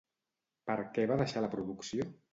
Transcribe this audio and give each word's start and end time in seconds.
Per 0.69 0.77
què 0.95 1.05
va 1.13 1.19
deixar 1.23 1.47
la 1.47 1.53
producció? 1.55 2.13